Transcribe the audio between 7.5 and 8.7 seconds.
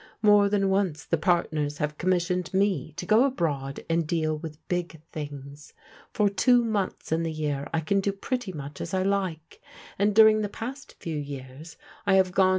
I can do pretty